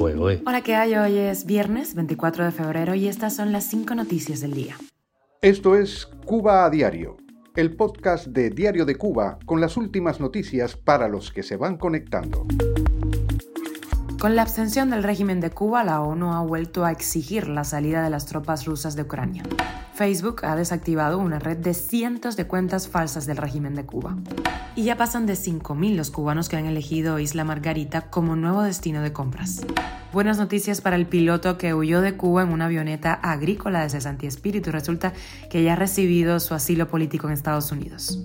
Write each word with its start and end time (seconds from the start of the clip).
Hola, 0.00 0.62
¿qué 0.62 0.76
hay? 0.76 0.94
Hoy 0.94 1.18
es 1.18 1.44
viernes 1.44 1.94
24 1.94 2.46
de 2.46 2.52
febrero 2.52 2.94
y 2.94 3.06
estas 3.06 3.36
son 3.36 3.52
las 3.52 3.64
cinco 3.64 3.94
noticias 3.94 4.40
del 4.40 4.54
día. 4.54 4.76
Esto 5.42 5.76
es 5.76 6.06
Cuba 6.24 6.64
a 6.64 6.70
Diario, 6.70 7.18
el 7.54 7.76
podcast 7.76 8.28
de 8.28 8.48
Diario 8.48 8.86
de 8.86 8.94
Cuba 8.94 9.38
con 9.44 9.60
las 9.60 9.76
últimas 9.76 10.18
noticias 10.18 10.74
para 10.74 11.06
los 11.06 11.30
que 11.30 11.42
se 11.42 11.58
van 11.58 11.76
conectando. 11.76 12.46
Con 14.18 14.36
la 14.36 14.40
abstención 14.40 14.88
del 14.88 15.02
régimen 15.02 15.38
de 15.38 15.50
Cuba, 15.50 15.84
la 15.84 16.00
ONU 16.00 16.32
ha 16.32 16.40
vuelto 16.44 16.86
a 16.86 16.92
exigir 16.92 17.46
la 17.46 17.64
salida 17.64 18.02
de 18.02 18.08
las 18.08 18.24
tropas 18.24 18.64
rusas 18.64 18.96
de 18.96 19.02
Ucrania. 19.02 19.42
Facebook 20.00 20.46
ha 20.46 20.56
desactivado 20.56 21.18
una 21.18 21.38
red 21.38 21.58
de 21.58 21.74
cientos 21.74 22.34
de 22.34 22.46
cuentas 22.46 22.88
falsas 22.88 23.26
del 23.26 23.36
régimen 23.36 23.74
de 23.74 23.84
Cuba. 23.84 24.16
Y 24.74 24.84
ya 24.84 24.96
pasan 24.96 25.26
de 25.26 25.34
5.000 25.34 25.94
los 25.94 26.10
cubanos 26.10 26.48
que 26.48 26.56
han 26.56 26.64
elegido 26.64 27.18
Isla 27.18 27.44
Margarita 27.44 28.08
como 28.08 28.34
nuevo 28.34 28.62
destino 28.62 29.02
de 29.02 29.12
compras. 29.12 29.60
Buenas 30.14 30.38
noticias 30.38 30.80
para 30.80 30.96
el 30.96 31.04
piloto 31.04 31.58
que 31.58 31.74
huyó 31.74 32.00
de 32.00 32.16
Cuba 32.16 32.44
en 32.44 32.48
una 32.48 32.64
avioneta 32.64 33.12
agrícola 33.12 33.82
desde 33.82 34.00
Santi 34.00 34.26
Espíritu. 34.26 34.72
Resulta 34.72 35.12
que 35.50 35.62
ya 35.62 35.74
ha 35.74 35.76
recibido 35.76 36.40
su 36.40 36.54
asilo 36.54 36.88
político 36.88 37.26
en 37.26 37.34
Estados 37.34 37.70
Unidos. 37.70 38.22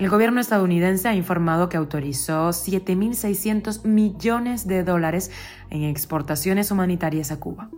El 0.00 0.08
gobierno 0.08 0.40
estadounidense 0.40 1.08
ha 1.08 1.14
informado 1.14 1.68
que 1.68 1.76
autorizó 1.76 2.48
7.600 2.48 3.84
millones 3.84 4.66
de 4.66 4.82
dólares 4.82 5.30
en 5.68 5.82
exportaciones 5.82 6.70
humanitarias 6.70 7.32
a 7.32 7.38
Cuba. 7.38 7.68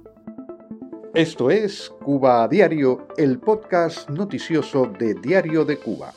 Esto 1.15 1.51
es 1.51 1.91
Cuba 2.05 2.45
a 2.45 2.49
Diario, 2.49 3.09
el 3.17 3.41
podcast 3.41 4.09
noticioso 4.11 4.87
de 4.87 5.15
Diario 5.15 5.65
de 5.65 5.77
Cuba. 5.77 6.13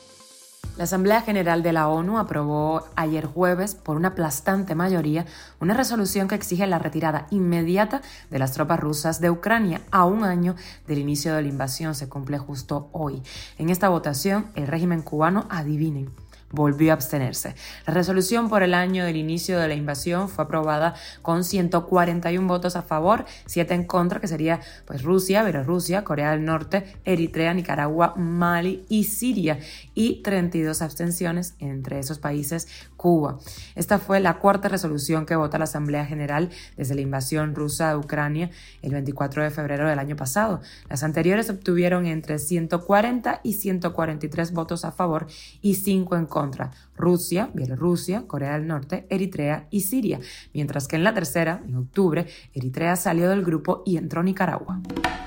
La 0.76 0.84
Asamblea 0.84 1.20
General 1.20 1.64
de 1.64 1.72
la 1.72 1.88
ONU 1.88 2.16
aprobó 2.16 2.84
ayer 2.94 3.26
jueves, 3.26 3.74
por 3.74 3.96
una 3.96 4.08
aplastante 4.08 4.76
mayoría, 4.76 5.26
una 5.60 5.74
resolución 5.74 6.28
que 6.28 6.36
exige 6.36 6.68
la 6.68 6.78
retirada 6.78 7.26
inmediata 7.32 8.02
de 8.30 8.38
las 8.38 8.52
tropas 8.52 8.78
rusas 8.78 9.20
de 9.20 9.30
Ucrania 9.30 9.80
a 9.90 10.04
un 10.04 10.22
año 10.22 10.54
del 10.86 10.98
inicio 10.98 11.34
de 11.34 11.42
la 11.42 11.48
invasión. 11.48 11.96
Se 11.96 12.08
cumple 12.08 12.38
justo 12.38 12.88
hoy. 12.92 13.20
En 13.58 13.70
esta 13.70 13.88
votación, 13.88 14.46
el 14.54 14.68
régimen 14.68 15.02
cubano, 15.02 15.46
adivinen, 15.50 16.10
volvió 16.54 16.92
a 16.92 16.94
abstenerse. 16.94 17.54
La 17.86 17.94
resolución 17.94 18.48
por 18.48 18.62
el 18.62 18.74
año 18.74 19.04
del 19.04 19.16
inicio 19.16 19.58
de 19.58 19.68
la 19.68 19.74
invasión 19.74 20.28
fue 20.28 20.44
aprobada 20.44 20.94
con 21.22 21.44
141 21.44 22.46
votos 22.46 22.76
a 22.76 22.82
favor, 22.82 23.24
7 23.46 23.74
en 23.74 23.84
contra, 23.84 24.20
que 24.20 24.28
sería 24.28 24.60
pues 24.86 25.02
Rusia, 25.02 25.42
Bielorrusia, 25.42 26.04
Corea 26.04 26.30
del 26.30 26.44
Norte, 26.44 26.94
Eritrea, 27.04 27.54
Nicaragua, 27.54 28.14
Mali 28.16 28.84
y 28.88 29.04
Siria, 29.04 29.58
y 29.94 30.22
32 30.22 30.82
abstenciones 30.82 31.54
entre 31.58 31.98
esos 31.98 32.18
países 32.18 32.68
Cuba. 32.96 33.38
Esta 33.74 33.98
fue 33.98 34.20
la 34.20 34.38
cuarta 34.38 34.68
resolución 34.68 35.26
que 35.26 35.36
vota 35.36 35.58
la 35.58 35.64
Asamblea 35.64 36.06
General 36.06 36.50
desde 36.76 36.94
la 36.94 37.02
invasión 37.02 37.54
rusa 37.54 37.90
de 37.90 37.96
Ucrania 37.96 38.50
el 38.80 38.92
24 38.92 39.42
de 39.42 39.50
febrero 39.50 39.88
del 39.88 39.98
año 39.98 40.16
pasado. 40.16 40.60
Las 40.88 41.02
anteriores 41.02 41.50
obtuvieron 41.50 42.06
entre 42.06 42.38
140 42.38 43.40
y 43.42 43.54
143 43.54 44.52
votos 44.52 44.84
a 44.84 44.92
favor 44.92 45.26
y 45.60 45.74
5 45.74 46.16
en 46.16 46.26
contra 46.26 46.43
contra 46.44 46.72
Rusia, 46.94 47.48
Bielorrusia, 47.54 48.26
Corea 48.26 48.52
del 48.52 48.66
Norte, 48.66 49.06
Eritrea 49.08 49.66
y 49.70 49.80
Siria, 49.80 50.20
mientras 50.52 50.86
que 50.86 50.96
en 50.96 51.04
la 51.04 51.14
tercera, 51.14 51.62
en 51.66 51.74
octubre, 51.76 52.26
Eritrea 52.52 52.96
salió 52.96 53.30
del 53.30 53.42
grupo 53.42 53.82
y 53.86 53.96
entró 53.96 54.22
Nicaragua. 54.22 54.82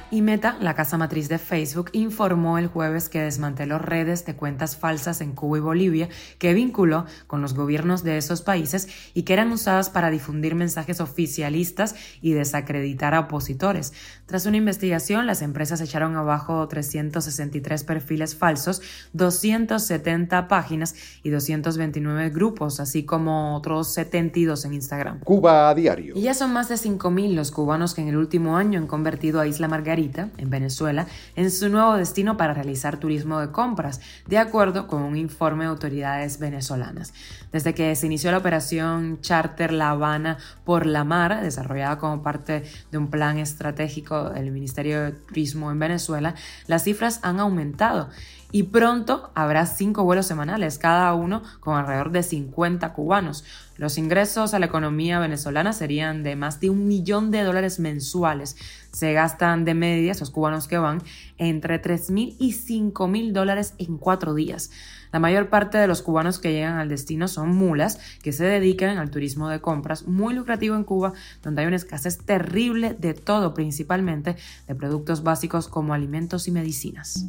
Y 0.10 0.22
Meta, 0.22 0.58
la 0.62 0.74
casa 0.74 0.98
matriz 0.98 1.28
de 1.28 1.38
Facebook, 1.38 1.90
informó 1.92 2.58
el 2.58 2.68
jueves 2.68 3.10
que 3.10 3.20
desmanteló 3.20 3.78
redes 3.78 4.26
de 4.26 4.38
cuentas 4.38 4.78
falsas 4.78 5.20
en 5.20 5.34
Cuba 5.34 5.58
y 5.58 5.62
Bolivia 5.62 6.08
que 6.38 6.54
vinculó 6.54 7.06
con 7.28 7.42
los 7.42 7.54
gobiernos 7.54 8.06
de 8.06 8.18
esos 8.18 8.42
países 8.42 8.88
y 9.14 9.24
que 9.24 9.34
eran 9.34 9.52
usadas 9.52 9.90
para 9.90 10.10
difundir 10.10 10.56
mensajes 10.56 11.02
oficialistas 11.02 11.96
y 12.22 12.32
desacreditar 12.32 13.16
a 13.16 13.20
opositores. 13.22 13.92
Tras 14.28 14.46
una 14.46 14.56
investigación, 14.56 15.28
las 15.28 15.42
empresas 15.42 15.82
echaron 15.82 16.16
abajo 16.16 16.66
363 16.70 17.84
perfiles 17.84 18.34
falsos, 18.34 18.82
270 19.12 20.48
páginas 20.48 20.96
y 21.24 21.30
229 21.30 22.30
grupos, 22.30 22.80
así 22.80 23.04
como 23.04 23.56
otros 23.56 23.94
72 23.94 24.66
en 24.66 24.74
Instagram. 24.74 25.20
Cuba 25.22 25.70
a 25.70 25.76
diario. 25.76 26.14
Y 26.16 26.22
ya 26.22 26.34
son 26.34 26.54
más 26.54 26.70
de 26.70 26.76
5.000 26.76 27.34
los 27.34 27.52
cubanos 27.52 27.94
que 27.94 28.02
en 28.02 28.08
el 28.08 28.18
último 28.18 28.58
año 28.58 28.80
han 28.80 28.88
convertido 28.88 29.40
a 29.40 29.48
Isla 29.48 29.68
Margarita, 29.68 30.30
en 30.38 30.50
Venezuela, 30.50 31.08
en 31.36 31.52
su 31.52 31.70
nuevo 31.70 31.96
destino 31.96 32.38
para 32.38 32.54
realizar 32.54 32.98
turismo 32.98 33.40
de 33.40 33.52
compras, 33.52 34.02
de 34.28 34.38
acuerdo 34.38 34.88
con 34.88 35.02
un 35.04 35.18
informe 35.18 35.66
de 35.66 35.70
autoridades 35.70 36.40
venezolanas. 36.40 37.14
Desde 37.52 37.74
que 37.74 37.96
se 37.96 38.06
inició 38.06 38.32
la 38.32 38.38
operación 38.38 39.20
Charter 39.22 39.72
La 39.72 39.92
Habana 39.92 40.38
por 40.66 40.86
la 40.86 41.04
Mar, 41.04 41.42
desarrollada 41.42 41.98
como 41.98 42.22
parte 42.22 42.64
de 42.92 42.98
un 42.98 43.10
plan 43.10 43.38
estratégico 43.38 44.30
del 44.30 44.52
Ministerio 44.52 45.02
de 45.04 45.12
Turismo 45.12 45.72
en 45.72 45.80
Venezuela, 45.80 46.36
las 46.68 46.84
cifras 46.84 47.20
han 47.24 47.40
aumentado 47.40 48.10
y 48.52 48.64
pronto 48.64 49.30
habrá 49.36 49.66
cinco 49.66 50.04
vuelos 50.04 50.26
semanales, 50.26 50.78
cada 50.78 51.14
uno 51.14 51.44
con 51.60 51.78
alrededor 51.78 52.12
de 52.12 52.24
50 52.24 52.94
cubanos. 52.94 53.44
Los 53.76 53.98
ingresos 53.98 54.54
a 54.54 54.60
la 54.60 54.68
economía 54.68 55.20
venezolana 55.20 55.74
serían 55.74 56.24
de 56.24 56.36
más 56.36 56.60
de 56.60 56.70
un 56.70 56.88
millón 56.88 57.30
de 57.30 57.44
dólares 57.44 57.80
mensuales. 57.80 58.56
Se 58.92 59.14
gastan 59.14 59.66
de 59.66 59.74
media, 59.74 60.14
esos 60.14 60.32
cubanos 60.32 60.68
que 60.68 60.78
van, 60.78 61.04
entre 61.38 61.78
3 61.78 62.10
mil 62.10 62.36
y 62.40 62.54
5 62.54 63.08
mil 63.08 63.34
dólares 63.34 63.74
en 63.78 63.98
cuatro 63.98 64.34
días. 64.34 64.72
La 65.12 65.20
mayor 65.20 65.50
parte 65.50 65.78
de 65.78 65.88
los 65.88 66.02
cubanos 66.02 66.40
que 66.40 66.52
llegan 66.52 66.78
al 66.78 66.90
destino 66.90 67.28
son 67.28 67.56
mulas 67.56 68.00
que 68.24 68.34
se 68.34 68.46
dedican 68.46 68.98
al 68.98 69.12
turismo 69.12 69.50
de 69.50 69.62
compras, 69.62 70.08
muy 70.08 70.34
lucrativo 70.34 70.76
en 70.76 70.84
Cuba, 70.84 71.14
donde 71.44 71.62
hay 71.62 71.68
una 71.68 71.76
escasez 71.76 72.18
terrible 72.20 72.96
de 72.98 73.14
todo, 73.14 73.54
principalmente 73.54 74.36
de 74.68 74.76
productos 74.76 75.24
básicos 75.24 75.68
como 75.68 75.94
alimentos 75.94 76.48
y 76.48 76.52
medicinas. 76.52 77.26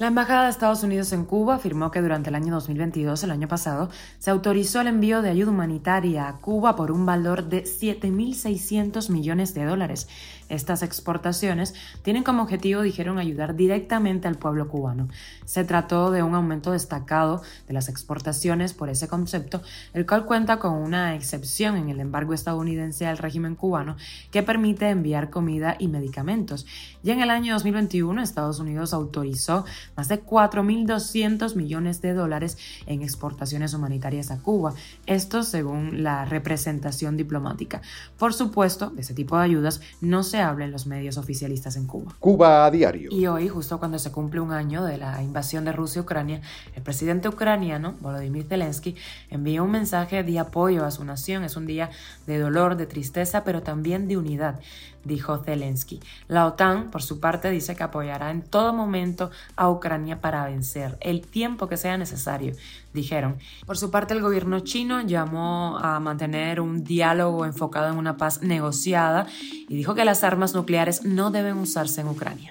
La 0.00 0.06
Embajada 0.06 0.44
de 0.44 0.48
Estados 0.48 0.82
Unidos 0.82 1.12
en 1.12 1.26
Cuba 1.26 1.56
afirmó 1.56 1.90
que 1.90 2.00
durante 2.00 2.30
el 2.30 2.34
año 2.34 2.54
2022, 2.54 3.22
el 3.22 3.32
año 3.32 3.48
pasado, 3.48 3.90
se 4.18 4.30
autorizó 4.30 4.80
el 4.80 4.86
envío 4.86 5.20
de 5.20 5.28
ayuda 5.28 5.50
humanitaria 5.50 6.26
a 6.26 6.38
Cuba 6.38 6.74
por 6.74 6.90
un 6.90 7.04
valor 7.04 7.50
de 7.50 7.64
7.600 7.64 9.10
millones 9.10 9.52
de 9.52 9.66
dólares. 9.66 10.08
Estas 10.48 10.82
exportaciones 10.82 11.74
tienen 12.02 12.24
como 12.24 12.42
objetivo, 12.42 12.80
dijeron, 12.80 13.18
ayudar 13.18 13.56
directamente 13.56 14.26
al 14.26 14.36
pueblo 14.36 14.68
cubano. 14.68 15.08
Se 15.44 15.64
trató 15.64 16.10
de 16.10 16.22
un 16.22 16.34
aumento 16.34 16.72
destacado 16.72 17.42
de 17.68 17.74
las 17.74 17.90
exportaciones 17.90 18.72
por 18.72 18.88
ese 18.88 19.06
concepto, 19.06 19.60
el 19.92 20.06
cual 20.06 20.24
cuenta 20.24 20.58
con 20.58 20.72
una 20.72 21.14
excepción 21.14 21.76
en 21.76 21.90
el 21.90 22.00
embargo 22.00 22.32
estadounidense 22.32 23.06
al 23.06 23.18
régimen 23.18 23.54
cubano 23.54 23.96
que 24.30 24.42
permite 24.42 24.88
enviar 24.88 25.28
comida 25.28 25.76
y 25.78 25.88
medicamentos. 25.88 26.64
Ya 27.02 27.12
en 27.12 27.20
el 27.20 27.28
año 27.28 27.52
2021, 27.52 28.22
Estados 28.22 28.60
Unidos 28.60 28.94
autorizó 28.94 29.66
más 29.96 30.08
de 30.08 30.22
4.200 30.24 31.56
millones 31.56 32.00
de 32.00 32.14
dólares 32.14 32.58
en 32.86 33.02
exportaciones 33.02 33.74
humanitarias 33.74 34.30
a 34.30 34.38
Cuba. 34.38 34.74
Esto 35.06 35.42
según 35.42 36.02
la 36.02 36.24
representación 36.24 37.16
diplomática. 37.16 37.82
Por 38.18 38.32
supuesto, 38.32 38.90
de 38.90 39.02
ese 39.02 39.14
tipo 39.14 39.36
de 39.36 39.44
ayudas 39.44 39.80
no 40.00 40.22
se 40.22 40.40
habla 40.40 40.64
en 40.64 40.72
los 40.72 40.86
medios 40.86 41.18
oficialistas 41.18 41.76
en 41.76 41.86
Cuba. 41.86 42.14
Cuba 42.18 42.64
a 42.64 42.70
diario. 42.70 43.10
Y 43.12 43.26
hoy, 43.26 43.48
justo 43.48 43.78
cuando 43.78 43.98
se 43.98 44.12
cumple 44.12 44.40
un 44.40 44.52
año 44.52 44.84
de 44.84 44.98
la 44.98 45.22
invasión 45.22 45.64
de 45.64 45.72
Rusia 45.72 46.00
a 46.00 46.04
Ucrania, 46.04 46.40
el 46.74 46.82
presidente 46.82 47.28
ucraniano, 47.28 47.94
Volodymyr 48.00 48.46
Zelensky, 48.46 48.96
envió 49.28 49.64
un 49.64 49.70
mensaje 49.70 50.22
de 50.22 50.38
apoyo 50.38 50.84
a 50.84 50.90
su 50.90 51.04
nación. 51.04 51.44
Es 51.44 51.56
un 51.56 51.66
día 51.66 51.90
de 52.26 52.38
dolor, 52.38 52.76
de 52.76 52.86
tristeza, 52.86 53.44
pero 53.44 53.62
también 53.62 54.08
de 54.08 54.16
unidad, 54.16 54.60
dijo 55.04 55.38
Zelensky. 55.38 56.00
La 56.28 56.46
OTAN, 56.46 56.90
por 56.90 57.02
su 57.02 57.20
parte, 57.20 57.50
dice 57.50 57.74
que 57.74 57.82
apoyará 57.82 58.30
en 58.30 58.42
todo 58.42 58.72
momento 58.72 59.30
a 59.56 59.68
Ucrania 59.68 59.79
para 60.20 60.44
vencer 60.44 60.96
el 61.00 61.22
tiempo 61.22 61.68
que 61.68 61.76
sea 61.76 61.96
necesario, 61.96 62.54
dijeron. 62.92 63.36
Por 63.66 63.76
su 63.76 63.90
parte, 63.90 64.14
el 64.14 64.20
gobierno 64.20 64.60
chino 64.60 65.00
llamó 65.00 65.78
a 65.78 66.00
mantener 66.00 66.60
un 66.60 66.84
diálogo 66.84 67.44
enfocado 67.44 67.90
en 67.90 67.98
una 67.98 68.16
paz 68.16 68.42
negociada 68.42 69.26
y 69.68 69.76
dijo 69.76 69.94
que 69.94 70.04
las 70.04 70.24
armas 70.24 70.54
nucleares 70.54 71.04
no 71.04 71.30
deben 71.30 71.56
usarse 71.56 72.00
en 72.00 72.08
Ucrania. 72.08 72.50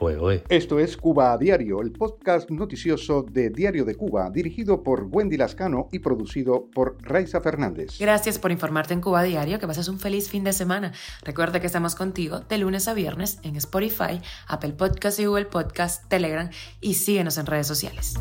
Esto 0.49 0.79
es 0.79 0.97
Cuba 0.97 1.33
a 1.33 1.37
Diario, 1.37 1.81
el 1.81 1.91
podcast 1.91 2.49
noticioso 2.49 3.23
de 3.23 3.49
Diario 3.49 3.85
de 3.85 3.95
Cuba, 3.95 4.29
dirigido 4.29 4.83
por 4.83 5.07
Wendy 5.09 5.37
Lascano 5.37 5.87
y 5.91 5.99
producido 5.99 6.67
por 6.73 6.97
Raiza 7.01 7.41
Fernández. 7.41 7.97
Gracias 7.99 8.39
por 8.39 8.51
informarte 8.51 8.93
en 8.93 9.01
Cuba 9.01 9.21
a 9.21 9.23
Diario, 9.23 9.59
que 9.59 9.67
pases 9.67 9.87
un 9.87 9.99
feliz 9.99 10.29
fin 10.29 10.43
de 10.43 10.53
semana. 10.53 10.93
Recuerda 11.23 11.59
que 11.59 11.67
estamos 11.67 11.95
contigo 11.95 12.39
de 12.41 12.57
lunes 12.57 12.87
a 12.87 12.93
viernes 12.93 13.39
en 13.43 13.55
Spotify, 13.55 14.21
Apple 14.47 14.73
Podcast 14.73 15.19
y 15.19 15.25
Google 15.25 15.45
Podcast, 15.45 16.07
Telegram 16.07 16.49
y 16.81 16.95
síguenos 17.19 17.37
en 17.37 17.45
redes 17.47 17.67
sociales. 17.67 18.13